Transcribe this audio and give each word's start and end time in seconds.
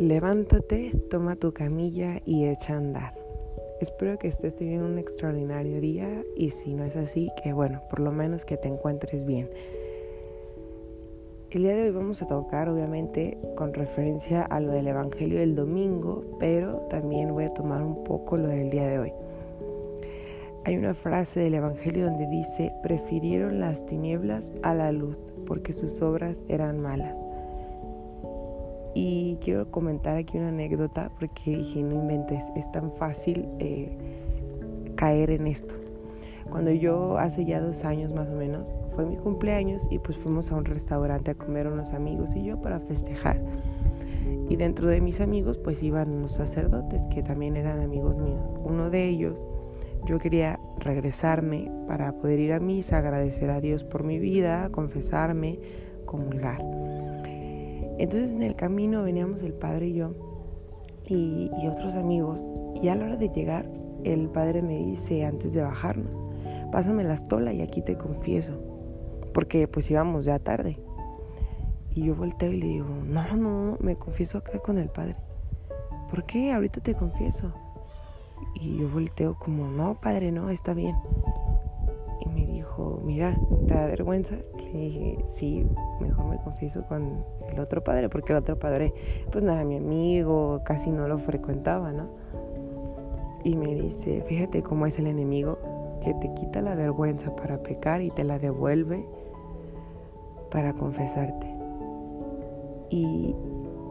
Levántate, 0.00 0.92
toma 1.08 1.36
tu 1.36 1.54
camilla 1.54 2.18
y 2.26 2.44
echa 2.44 2.74
a 2.74 2.76
andar. 2.76 3.14
Espero 3.80 4.18
que 4.18 4.28
estés 4.28 4.54
teniendo 4.54 4.84
un 4.84 4.98
extraordinario 4.98 5.80
día 5.80 6.22
y 6.36 6.50
si 6.50 6.74
no 6.74 6.84
es 6.84 6.96
así, 6.96 7.30
que 7.42 7.54
bueno, 7.54 7.80
por 7.88 8.00
lo 8.00 8.12
menos 8.12 8.44
que 8.44 8.58
te 8.58 8.68
encuentres 8.68 9.24
bien. 9.24 9.48
El 11.50 11.62
día 11.62 11.74
de 11.74 11.84
hoy 11.84 11.90
vamos 11.92 12.20
a 12.20 12.26
tocar 12.26 12.68
obviamente 12.68 13.38
con 13.56 13.72
referencia 13.72 14.42
a 14.42 14.60
lo 14.60 14.72
del 14.72 14.86
Evangelio 14.86 15.38
del 15.38 15.54
domingo, 15.54 16.24
pero 16.38 16.86
también 16.90 17.32
voy 17.32 17.44
a 17.44 17.54
tomar 17.54 17.82
un 17.82 18.04
poco 18.04 18.36
lo 18.36 18.48
del 18.48 18.68
día 18.68 18.86
de 18.86 18.98
hoy. 18.98 19.12
Hay 20.66 20.76
una 20.76 20.92
frase 20.92 21.40
del 21.40 21.54
Evangelio 21.54 22.04
donde 22.04 22.26
dice, 22.26 22.70
prefirieron 22.82 23.60
las 23.60 23.86
tinieblas 23.86 24.52
a 24.62 24.74
la 24.74 24.92
luz 24.92 25.32
porque 25.46 25.72
sus 25.72 26.02
obras 26.02 26.44
eran 26.48 26.80
malas. 26.80 27.25
Y 28.98 29.36
quiero 29.42 29.70
comentar 29.70 30.16
aquí 30.16 30.38
una 30.38 30.48
anécdota 30.48 31.10
porque 31.18 31.58
dije, 31.58 31.82
no 31.82 31.96
inventes, 31.96 32.42
es 32.56 32.72
tan 32.72 32.90
fácil 32.92 33.46
eh, 33.58 33.94
caer 34.94 35.32
en 35.32 35.48
esto. 35.48 35.74
Cuando 36.48 36.70
yo 36.70 37.18
hace 37.18 37.44
ya 37.44 37.60
dos 37.60 37.84
años 37.84 38.14
más 38.14 38.26
o 38.30 38.34
menos, 38.34 38.74
fue 38.94 39.04
mi 39.04 39.18
cumpleaños 39.18 39.86
y 39.90 39.98
pues 39.98 40.16
fuimos 40.16 40.50
a 40.50 40.56
un 40.56 40.64
restaurante 40.64 41.32
a 41.32 41.34
comer 41.34 41.66
unos 41.66 41.92
amigos 41.92 42.34
y 42.34 42.44
yo 42.44 42.58
para 42.62 42.80
festejar. 42.80 43.38
Y 44.48 44.56
dentro 44.56 44.88
de 44.88 45.02
mis 45.02 45.20
amigos 45.20 45.58
pues 45.58 45.82
iban 45.82 46.10
unos 46.10 46.32
sacerdotes 46.32 47.02
que 47.14 47.22
también 47.22 47.56
eran 47.56 47.82
amigos 47.82 48.16
míos. 48.16 48.48
Uno 48.64 48.88
de 48.88 49.10
ellos, 49.10 49.36
yo 50.06 50.18
quería 50.18 50.58
regresarme 50.78 51.70
para 51.86 52.12
poder 52.12 52.40
ir 52.40 52.54
a 52.54 52.60
misa, 52.60 52.96
agradecer 52.96 53.50
a 53.50 53.60
Dios 53.60 53.84
por 53.84 54.04
mi 54.04 54.18
vida, 54.18 54.70
confesarme, 54.70 55.58
comulgar. 56.06 56.62
Entonces 57.98 58.32
en 58.32 58.42
el 58.42 58.54
camino 58.56 59.02
veníamos 59.02 59.42
el 59.42 59.52
padre 59.54 59.88
y 59.88 59.94
yo 59.94 60.12
y, 61.08 61.50
otros 61.68 61.94
amigos 61.94 62.40
y 62.82 62.88
a 62.88 62.94
la 62.94 63.04
hora 63.04 63.16
de 63.16 63.28
llegar 63.28 63.66
el 64.04 64.28
padre 64.28 64.62
me 64.62 64.78
dice 64.78 65.24
antes 65.24 65.52
de 65.52 65.62
bajarnos, 65.62 66.10
pásame 66.72 67.04
la 67.04 67.14
estola 67.14 67.52
y 67.52 67.62
aquí 67.62 67.82
te 67.82 67.96
confieso, 67.96 68.52
porque 69.32 69.66
pues 69.66 69.90
íbamos 69.90 70.24
ya 70.24 70.38
tarde. 70.38 70.78
Y 71.92 72.04
yo 72.04 72.14
volteo 72.14 72.52
y 72.52 72.60
le 72.60 72.66
digo, 72.66 72.88
no, 73.04 73.36
no, 73.36 73.78
me 73.80 73.96
confieso 73.96 74.38
acá 74.38 74.58
con 74.58 74.78
el 74.78 74.90
padre. 74.90 75.16
¿Por 76.10 76.24
qué? 76.24 76.52
Ahorita 76.52 76.80
te 76.80 76.94
confieso. 76.94 77.50
Y 78.54 78.76
yo 78.76 78.88
volteo 78.90 79.34
como, 79.38 79.66
no, 79.66 79.98
padre, 79.98 80.30
no, 80.30 80.50
está 80.50 80.74
bien 80.74 80.94
mira, 83.04 83.38
¿te 83.66 83.74
da 83.74 83.86
vergüenza? 83.86 84.36
Le 84.76 84.82
dije, 84.82 85.24
sí, 85.28 85.66
mejor 86.00 86.26
me 86.26 86.36
confieso 86.36 86.82
con 86.86 87.24
el 87.48 87.58
otro 87.58 87.82
padre, 87.82 88.10
porque 88.10 88.34
el 88.34 88.38
otro 88.38 88.58
padre 88.58 88.92
pues 89.32 89.42
no 89.42 89.52
era 89.52 89.64
mi 89.64 89.78
amigo, 89.78 90.60
casi 90.64 90.90
no 90.90 91.08
lo 91.08 91.18
frecuentaba, 91.18 91.92
¿no? 91.92 92.08
Y 93.42 93.56
me 93.56 93.74
dice, 93.74 94.22
fíjate 94.26 94.62
cómo 94.62 94.84
es 94.84 94.98
el 94.98 95.06
enemigo, 95.06 95.58
que 96.02 96.12
te 96.14 96.34
quita 96.34 96.60
la 96.60 96.74
vergüenza 96.74 97.34
para 97.34 97.62
pecar 97.62 98.02
y 98.02 98.10
te 98.10 98.22
la 98.22 98.38
devuelve 98.38 99.06
para 100.50 100.74
confesarte. 100.74 101.46
Y 102.90 103.34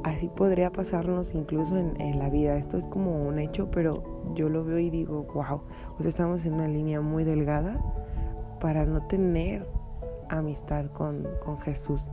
así 0.04 0.28
podría 0.28 0.70
pasarnos 0.70 1.34
incluso 1.34 1.78
en, 1.78 2.00
en, 2.00 2.20
la 2.20 2.30
vida. 2.30 2.58
Esto 2.58 2.78
es 2.78 2.86
como 2.88 3.28
un 3.28 3.40
hecho, 3.40 3.72
pero 3.72 4.04
yo 4.36 4.50
lo 4.50 4.64
veo 4.64 4.78
y 4.78 4.92
digo, 4.92 5.26
wow, 5.34 5.62
pues 5.96 6.06
estamos 6.06 6.46
en 6.46 6.54
una 6.54 6.68
línea 6.68 7.02
muy 7.02 7.24
delgada 7.24 7.82
para 8.60 8.86
no 8.86 9.02
tener 9.08 9.66
amistad 10.30 10.86
con, 10.88 11.26
Jesús, 11.64 12.10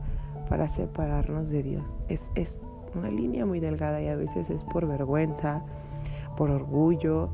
para 0.49 0.69
separarnos 0.69 1.49
de 1.49 1.63
Dios. 1.63 1.93
Es, 2.07 2.29
es 2.35 2.61
una 2.95 3.09
línea 3.09 3.45
muy 3.45 3.59
delgada 3.59 4.01
y 4.01 4.07
a 4.07 4.15
veces 4.15 4.49
es 4.49 4.63
por 4.65 4.87
vergüenza, 4.87 5.61
por 6.37 6.49
orgullo, 6.49 7.29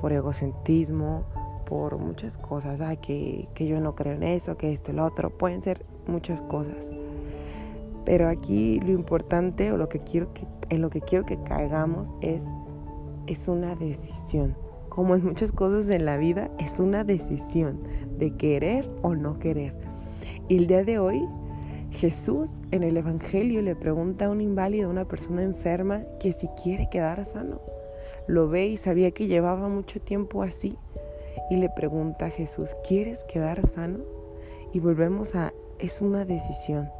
por 0.00 0.12
egocentrismo, 0.12 1.24
por 1.66 1.98
muchas 1.98 2.36
cosas, 2.36 2.80
que, 3.00 3.48
que, 3.54 3.66
yo 3.66 3.80
no 3.80 3.94
creo 3.94 4.14
en 4.14 4.24
eso, 4.24 4.56
que 4.56 4.72
esto, 4.72 4.92
lo 4.92 5.04
otro, 5.04 5.30
pueden 5.30 5.62
ser 5.62 5.84
muchas 6.06 6.42
cosas. 6.42 6.90
Pero 8.04 8.28
aquí 8.28 8.80
lo 8.80 8.90
importante 8.92 9.70
o 9.70 9.76
lo 9.76 9.88
que 9.88 10.00
quiero 10.00 10.32
que, 10.32 10.46
en 10.70 10.82
lo 10.82 10.90
que 10.90 11.00
quiero 11.00 11.26
que 11.26 11.40
caigamos 11.42 12.12
es, 12.20 12.44
es 13.26 13.46
una 13.46 13.76
decisión. 13.76 14.56
Como 14.88 15.14
en 15.14 15.24
muchas 15.24 15.52
cosas 15.52 15.88
en 15.90 16.04
la 16.04 16.16
vida, 16.16 16.50
es 16.58 16.80
una 16.80 17.04
decisión 17.04 17.80
de 18.18 18.34
querer 18.36 18.90
o 19.02 19.14
no 19.14 19.38
querer. 19.38 19.74
Y 20.50 20.56
el 20.56 20.66
día 20.66 20.82
de 20.82 20.98
hoy, 20.98 21.28
Jesús 21.92 22.56
en 22.72 22.82
el 22.82 22.96
Evangelio 22.96 23.62
le 23.62 23.76
pregunta 23.76 24.24
a 24.24 24.30
un 24.30 24.40
inválido, 24.40 24.88
a 24.88 24.90
una 24.90 25.04
persona 25.04 25.44
enferma, 25.44 26.02
que 26.18 26.32
si 26.32 26.48
quiere 26.60 26.88
quedar 26.90 27.24
sano. 27.24 27.60
Lo 28.26 28.48
ve 28.48 28.66
y 28.66 28.76
sabía 28.76 29.12
que 29.12 29.28
llevaba 29.28 29.68
mucho 29.68 30.00
tiempo 30.00 30.42
así. 30.42 30.76
Y 31.50 31.56
le 31.56 31.68
pregunta 31.68 32.26
a 32.26 32.30
Jesús, 32.30 32.74
¿quieres 32.88 33.22
quedar 33.32 33.64
sano? 33.64 34.00
Y 34.72 34.80
volvemos 34.80 35.36
a, 35.36 35.52
es 35.78 36.00
una 36.00 36.24
decisión. 36.24 36.90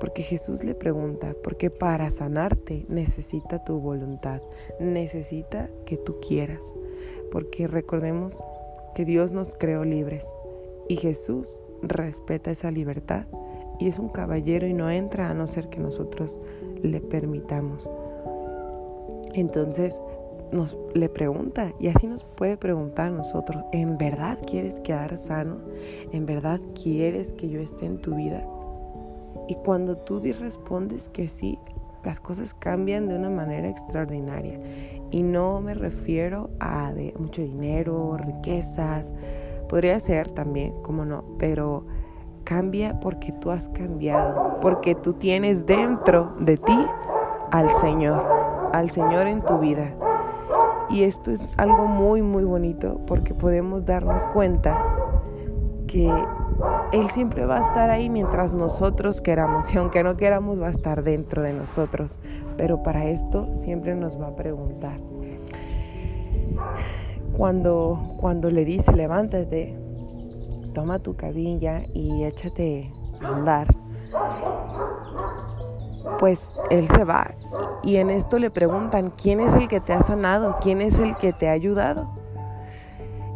Porque 0.00 0.24
Jesús 0.24 0.64
le 0.64 0.74
pregunta, 0.74 1.32
porque 1.44 1.70
para 1.70 2.10
sanarte 2.10 2.86
necesita 2.88 3.62
tu 3.62 3.78
voluntad, 3.78 4.42
necesita 4.80 5.70
que 5.86 5.96
tú 5.96 6.18
quieras. 6.26 6.74
Porque 7.30 7.68
recordemos 7.68 8.36
que 8.96 9.04
Dios 9.04 9.30
nos 9.30 9.54
creó 9.54 9.84
libres 9.84 10.26
y 10.88 10.96
Jesús 10.96 11.63
respeta 11.88 12.50
esa 12.50 12.70
libertad 12.70 13.24
y 13.78 13.88
es 13.88 13.98
un 13.98 14.08
caballero 14.08 14.66
y 14.66 14.74
no 14.74 14.90
entra 14.90 15.30
a 15.30 15.34
no 15.34 15.46
ser 15.46 15.68
que 15.68 15.80
nosotros 15.80 16.40
le 16.82 17.00
permitamos. 17.00 17.88
Entonces 19.34 20.00
nos 20.52 20.78
le 20.94 21.08
pregunta 21.08 21.72
y 21.80 21.88
así 21.88 22.06
nos 22.06 22.22
puede 22.22 22.56
preguntar 22.56 23.08
a 23.08 23.10
nosotros, 23.10 23.64
¿en 23.72 23.98
verdad 23.98 24.38
quieres 24.46 24.78
quedar 24.80 25.18
sano? 25.18 25.58
¿En 26.12 26.26
verdad 26.26 26.60
quieres 26.80 27.32
que 27.32 27.48
yo 27.48 27.60
esté 27.60 27.86
en 27.86 27.98
tu 27.98 28.14
vida? 28.14 28.42
Y 29.48 29.56
cuando 29.56 29.96
tú 29.96 30.20
respondes 30.20 31.08
que 31.08 31.28
sí, 31.28 31.58
las 32.04 32.20
cosas 32.20 32.54
cambian 32.54 33.08
de 33.08 33.16
una 33.16 33.30
manera 33.30 33.68
extraordinaria. 33.68 34.60
Y 35.10 35.22
no 35.22 35.60
me 35.60 35.74
refiero 35.74 36.50
a 36.60 36.92
de 36.92 37.14
mucho 37.18 37.42
dinero, 37.42 38.16
riquezas, 38.16 39.10
podría 39.64 39.98
ser 39.98 40.30
también, 40.30 40.72
como 40.82 41.04
no, 41.04 41.24
pero 41.38 41.84
cambia 42.44 42.98
porque 43.00 43.32
tú 43.32 43.50
has 43.50 43.68
cambiado, 43.70 44.58
porque 44.60 44.94
tú 44.94 45.14
tienes 45.14 45.66
dentro 45.66 46.34
de 46.38 46.56
ti 46.56 46.86
al 47.50 47.68
Señor, 47.80 48.22
al 48.72 48.90
Señor 48.90 49.26
en 49.26 49.42
tu 49.42 49.58
vida. 49.58 49.92
Y 50.90 51.04
esto 51.04 51.30
es 51.30 51.40
algo 51.56 51.86
muy, 51.86 52.22
muy 52.22 52.44
bonito 52.44 53.00
porque 53.06 53.34
podemos 53.34 53.84
darnos 53.86 54.26
cuenta 54.28 54.78
que 55.86 56.10
él 56.92 57.10
siempre 57.10 57.46
va 57.46 57.58
a 57.58 57.60
estar 57.62 57.90
ahí 57.90 58.10
mientras 58.10 58.52
nosotros 58.52 59.20
queramos 59.20 59.72
y 59.74 59.78
aunque 59.78 60.02
no 60.02 60.16
queramos 60.16 60.60
va 60.60 60.68
a 60.68 60.70
estar 60.70 61.02
dentro 61.02 61.42
de 61.42 61.52
nosotros. 61.52 62.20
Pero 62.56 62.82
para 62.82 63.06
esto 63.06 63.48
siempre 63.54 63.94
nos 63.94 64.20
va 64.20 64.28
a 64.28 64.36
preguntar. 64.36 65.00
Cuando, 67.36 68.16
cuando 68.18 68.50
le 68.50 68.64
dice 68.64 68.92
levántate, 68.92 69.76
toma 70.72 70.98
tu 70.98 71.16
cabilla 71.16 71.82
y 71.92 72.24
échate 72.24 72.90
a 73.20 73.28
andar, 73.28 73.66
pues 76.18 76.52
él 76.70 76.88
se 76.88 77.04
va. 77.04 77.34
Y 77.82 77.96
en 77.96 78.10
esto 78.10 78.38
le 78.38 78.50
preguntan, 78.50 79.10
¿quién 79.10 79.40
es 79.40 79.52
el 79.54 79.68
que 79.68 79.80
te 79.80 79.92
ha 79.92 80.02
sanado? 80.02 80.56
¿Quién 80.60 80.80
es 80.80 80.98
el 80.98 81.16
que 81.16 81.32
te 81.32 81.48
ha 81.48 81.52
ayudado? 81.52 82.24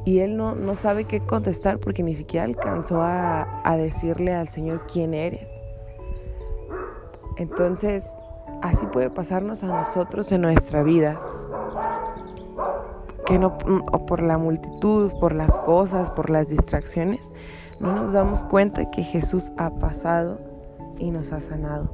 y 0.09 0.20
él 0.20 0.38
no, 0.38 0.54
no 0.54 0.75
sabe 0.75 1.04
qué 1.04 1.20
contestar 1.20 1.80
porque 1.80 2.03
ni 2.03 2.15
siquiera 2.15 2.47
alcanzó 2.47 3.03
a, 3.03 3.60
a 3.62 3.77
decirle 3.77 4.34
al 4.34 4.48
Señor 4.48 4.86
quién 4.91 5.12
eres. 5.12 5.47
Entonces, 7.36 8.10
así 8.62 8.86
puede 8.86 9.10
pasarnos 9.10 9.62
a 9.62 9.66
nosotros 9.66 10.33
en 10.33 10.41
nuestra 10.41 10.83
vida. 10.83 11.21
Que 13.28 13.39
no, 13.39 13.59
o 13.92 14.07
por 14.07 14.22
la 14.22 14.39
multitud, 14.39 15.13
por 15.21 15.34
las 15.34 15.59
cosas, 15.59 16.10
por 16.10 16.30
las 16.30 16.48
distracciones, 16.48 17.30
no 17.78 17.95
nos 17.95 18.15
damos 18.15 18.42
cuenta 18.42 18.91
que 18.91 19.03
Jesús 19.03 19.53
ha 19.59 19.69
pasado 19.69 20.41
y 20.98 21.10
nos 21.10 21.33
ha 21.33 21.41
sanado. 21.41 21.91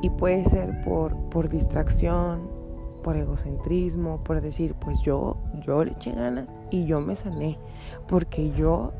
Y 0.00 0.08
puede 0.08 0.44
ser 0.46 0.82
por, 0.82 1.14
por 1.28 1.50
distracción, 1.50 2.48
por 3.04 3.16
egocentrismo, 3.16 4.24
por 4.24 4.40
decir, 4.40 4.74
pues 4.80 4.98
yo, 5.02 5.36
yo 5.66 5.84
le 5.84 5.92
eché 5.92 6.12
ganas 6.12 6.48
y 6.70 6.86
yo 6.86 7.00
me 7.00 7.14
sané, 7.14 7.58
porque 8.08 8.50
yo 8.52 8.92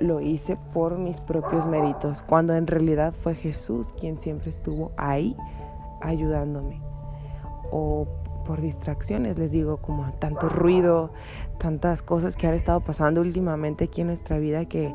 lo 0.00 0.20
hice 0.20 0.58
por 0.74 0.98
mis 0.98 1.20
propios 1.20 1.66
méritos, 1.66 2.22
cuando 2.22 2.54
en 2.54 2.66
realidad 2.66 3.14
fue 3.22 3.34
Jesús 3.34 3.86
quien 3.98 4.18
siempre 4.18 4.50
estuvo 4.50 4.92
ahí 4.96 5.34
ayudándome. 6.00 6.80
O 7.72 8.06
por 8.50 8.60
distracciones, 8.60 9.38
les 9.38 9.52
digo, 9.52 9.76
como 9.76 10.12
tanto 10.14 10.48
ruido, 10.48 11.12
tantas 11.60 12.02
cosas 12.02 12.34
que 12.34 12.48
han 12.48 12.54
estado 12.54 12.80
pasando 12.80 13.20
últimamente 13.20 13.84
aquí 13.84 14.00
en 14.00 14.08
nuestra 14.08 14.40
vida 14.40 14.64
que, 14.64 14.92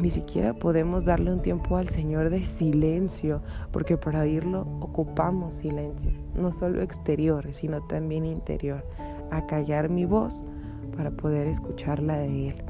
ni 0.00 0.10
siquiera 0.10 0.54
podemos 0.54 1.04
darle 1.04 1.32
un 1.32 1.42
tiempo 1.42 1.76
al 1.76 1.88
Señor 1.88 2.30
de 2.30 2.44
silencio, 2.44 3.42
porque 3.72 3.96
para 3.96 4.20
oírlo 4.20 4.60
ocupamos 4.78 5.54
silencio, 5.54 6.12
no 6.36 6.52
solo 6.52 6.80
exterior, 6.80 7.52
sino 7.52 7.84
también 7.88 8.24
interior, 8.24 8.84
a 9.32 9.44
callar 9.46 9.88
mi 9.88 10.04
voz 10.04 10.44
para 10.96 11.10
poder 11.10 11.48
escuchar 11.48 11.98
la 11.98 12.18
de 12.18 12.50
Él. 12.50 12.62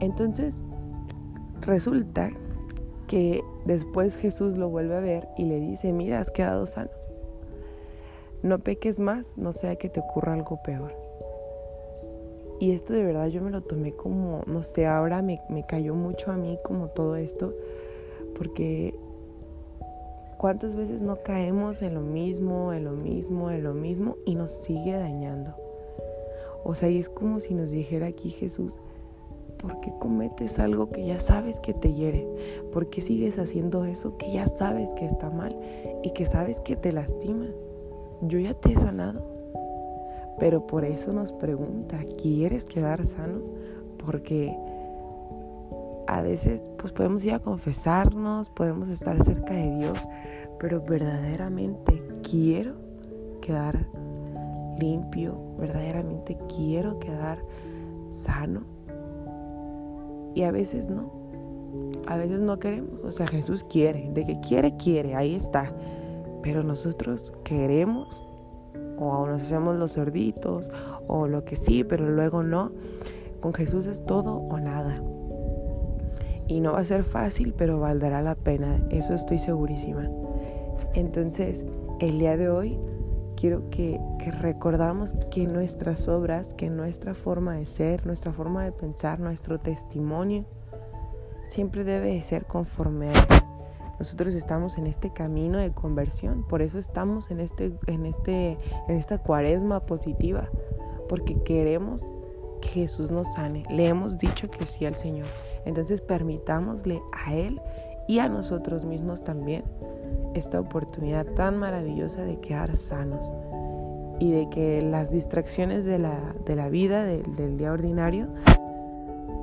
Entonces, 0.00 0.64
resulta 1.60 2.30
que 3.06 3.44
después 3.66 4.16
Jesús 4.16 4.56
lo 4.56 4.70
vuelve 4.70 4.96
a 4.96 5.00
ver 5.00 5.28
y 5.36 5.44
le 5.44 5.60
dice, 5.60 5.92
mira, 5.92 6.20
has 6.20 6.30
quedado 6.30 6.64
sano. 6.64 6.88
No 8.42 8.58
peques 8.58 9.00
más, 9.00 9.36
no 9.36 9.52
sea 9.52 9.76
que 9.76 9.88
te 9.88 10.00
ocurra 10.00 10.34
algo 10.34 10.62
peor. 10.62 10.92
Y 12.58 12.72
esto 12.72 12.92
de 12.94 13.04
verdad 13.04 13.26
yo 13.26 13.42
me 13.42 13.50
lo 13.50 13.62
tomé 13.62 13.92
como, 13.92 14.42
no 14.46 14.62
sé, 14.62 14.86
ahora 14.86 15.20
me, 15.20 15.40
me 15.48 15.66
cayó 15.66 15.94
mucho 15.94 16.30
a 16.30 16.36
mí 16.36 16.58
como 16.64 16.88
todo 16.88 17.16
esto, 17.16 17.52
porque 18.36 18.98
cuántas 20.38 20.74
veces 20.74 21.00
no 21.00 21.16
caemos 21.22 21.82
en 21.82 21.94
lo 21.94 22.00
mismo, 22.00 22.72
en 22.72 22.84
lo 22.84 22.92
mismo, 22.92 23.50
en 23.50 23.62
lo 23.62 23.74
mismo 23.74 24.16
y 24.24 24.34
nos 24.34 24.52
sigue 24.52 24.92
dañando. 24.92 25.54
O 26.64 26.74
sea, 26.74 26.88
y 26.88 26.98
es 26.98 27.08
como 27.08 27.40
si 27.40 27.54
nos 27.54 27.70
dijera 27.70 28.06
aquí 28.06 28.30
Jesús, 28.30 28.72
¿por 29.58 29.80
qué 29.80 29.92
cometes 29.98 30.58
algo 30.58 30.88
que 30.88 31.06
ya 31.06 31.18
sabes 31.18 31.60
que 31.60 31.74
te 31.74 31.92
hiere? 31.92 32.26
¿Por 32.72 32.88
qué 32.88 33.02
sigues 33.02 33.38
haciendo 33.38 33.84
eso 33.84 34.16
que 34.18 34.32
ya 34.32 34.46
sabes 34.46 34.90
que 34.94 35.06
está 35.06 35.30
mal 35.30 35.56
y 36.02 36.10
que 36.10 36.26
sabes 36.26 36.60
que 36.60 36.76
te 36.76 36.92
lastima? 36.92 37.46
Yo 38.22 38.38
ya 38.38 38.54
te 38.54 38.72
he 38.72 38.76
sanado. 38.76 39.36
Pero 40.38 40.66
por 40.66 40.84
eso 40.84 41.12
nos 41.12 41.32
pregunta, 41.32 41.98
¿quieres 42.20 42.64
quedar 42.66 43.06
sano? 43.06 43.40
Porque 44.04 44.54
a 46.06 46.20
veces 46.20 46.60
pues 46.78 46.92
podemos 46.92 47.24
ir 47.24 47.32
a 47.32 47.38
confesarnos, 47.38 48.50
podemos 48.50 48.88
estar 48.88 49.20
cerca 49.22 49.54
de 49.54 49.76
Dios, 49.78 49.98
pero 50.60 50.82
verdaderamente 50.82 52.02
quiero 52.22 52.74
quedar 53.40 53.86
limpio, 54.78 55.36
verdaderamente 55.58 56.36
quiero 56.54 56.98
quedar 56.98 57.38
sano. 58.08 58.62
Y 60.34 60.42
a 60.42 60.50
veces 60.50 60.88
no, 60.90 61.10
a 62.06 62.16
veces 62.16 62.40
no 62.40 62.58
queremos, 62.58 63.02
o 63.04 63.10
sea, 63.10 63.26
Jesús 63.26 63.64
quiere, 63.64 64.10
de 64.12 64.26
que 64.26 64.38
quiere, 64.40 64.76
quiere, 64.76 65.14
ahí 65.14 65.34
está. 65.34 65.72
Pero 66.46 66.62
nosotros 66.62 67.32
queremos 67.42 68.06
o 68.98 69.26
nos 69.26 69.42
hacemos 69.42 69.74
los 69.74 69.92
sorditos 69.92 70.70
o 71.08 71.26
lo 71.26 71.44
que 71.44 71.56
sí, 71.56 71.82
pero 71.82 72.08
luego 72.08 72.44
no. 72.44 72.70
Con 73.40 73.52
Jesús 73.52 73.88
es 73.88 74.06
todo 74.06 74.36
o 74.36 74.56
nada. 74.60 75.02
Y 76.46 76.60
no 76.60 76.74
va 76.74 76.78
a 76.78 76.84
ser 76.84 77.02
fácil, 77.02 77.52
pero 77.58 77.80
valdrá 77.80 78.22
la 78.22 78.36
pena, 78.36 78.80
eso 78.90 79.12
estoy 79.14 79.40
segurísima. 79.40 80.08
Entonces, 80.94 81.64
el 81.98 82.20
día 82.20 82.36
de 82.36 82.48
hoy 82.48 82.78
quiero 83.34 83.68
que, 83.70 84.00
que, 84.20 84.30
recordamos 84.30 85.16
que 85.32 85.48
nuestras 85.48 86.06
obras, 86.06 86.54
que 86.54 86.70
nuestra 86.70 87.14
forma 87.14 87.56
de 87.56 87.66
ser, 87.66 88.06
nuestra 88.06 88.32
forma 88.32 88.64
de 88.64 88.70
pensar, 88.70 89.18
nuestro 89.18 89.58
testimonio, 89.58 90.44
siempre 91.48 91.82
debe 91.82 92.20
ser 92.22 92.44
conforme 92.44 93.10
a 93.10 93.45
nosotros 93.98 94.34
estamos 94.34 94.76
en 94.78 94.86
este 94.86 95.10
camino 95.10 95.58
de 95.58 95.72
conversión, 95.72 96.42
por 96.42 96.60
eso 96.62 96.78
estamos 96.78 97.30
en, 97.30 97.40
este, 97.40 97.72
en, 97.86 98.06
este, 98.06 98.58
en 98.88 98.96
esta 98.96 99.18
cuaresma 99.18 99.80
positiva, 99.80 100.48
porque 101.08 101.42
queremos 101.42 102.02
que 102.60 102.68
Jesús 102.68 103.10
nos 103.10 103.32
sane. 103.34 103.62
Le 103.70 103.88
hemos 103.88 104.18
dicho 104.18 104.50
que 104.50 104.66
sí 104.66 104.84
al 104.84 104.96
Señor. 104.96 105.26
Entonces 105.64 106.00
permitámosle 106.00 107.02
a 107.12 107.34
Él 107.34 107.60
y 108.06 108.18
a 108.18 108.28
nosotros 108.28 108.84
mismos 108.84 109.24
también 109.24 109.64
esta 110.34 110.60
oportunidad 110.60 111.26
tan 111.34 111.56
maravillosa 111.56 112.22
de 112.22 112.38
quedar 112.40 112.76
sanos 112.76 113.32
y 114.18 114.30
de 114.30 114.48
que 114.50 114.82
las 114.82 115.10
distracciones 115.10 115.84
de 115.84 115.98
la, 115.98 116.34
de 116.44 116.56
la 116.56 116.68
vida, 116.68 117.04
del 117.04 117.58
día 117.58 117.72
ordinario, 117.72 118.28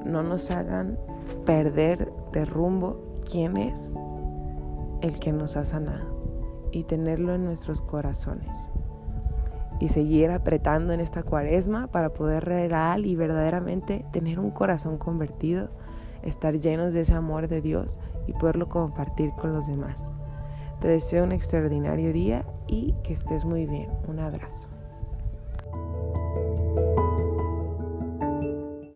no 0.06 0.24
nos 0.24 0.50
hagan 0.52 0.98
perder 1.46 2.12
de 2.32 2.46
rumbo 2.46 3.00
quién 3.30 3.58
es 3.58 3.94
el 5.04 5.20
que 5.20 5.34
nos 5.34 5.58
ha 5.58 5.66
sanado 5.66 6.70
y 6.72 6.86
tenerlo 6.86 7.36
en 7.36 7.46
nuestros 7.46 7.82
corazones. 7.82 8.50
Y 9.80 9.90
seguir 9.90 10.32
apretando 10.32 10.94
en 10.94 11.02
esta 11.02 11.24
cuaresma 11.24 11.88
para 11.88 12.14
poder 12.14 12.46
real 12.46 13.06
y 13.06 13.16
verdaderamente 13.16 14.06
tener 14.14 14.40
un 14.40 14.50
corazón 14.50 14.98
convertido, 14.98 15.70
estar 16.24 16.58
llenos 16.58 16.94
de 16.94 17.02
ese 17.02 17.14
amor 17.14 17.50
de 17.50 17.62
Dios 17.62 17.98
y 18.28 18.34
poderlo 18.34 18.70
compartir 18.70 19.32
con 19.32 19.54
los 19.54 19.68
demás. 19.68 20.12
Te 20.80 20.88
deseo 20.88 21.26
un 21.26 21.34
extraordinario 21.34 22.14
día 22.14 22.46
y 22.68 22.94
que 23.04 23.14
estés 23.14 23.44
muy 23.44 23.66
bien. 23.66 23.90
Un 24.08 24.20
abrazo. 24.20 24.73